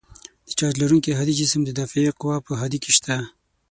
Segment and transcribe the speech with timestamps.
[0.47, 3.15] د چارج لرونکي هادي جسم د دافعې قوه په هادې کې شته.